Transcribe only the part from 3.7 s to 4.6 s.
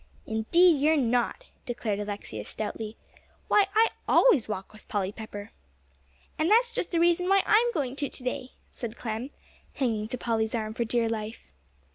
I always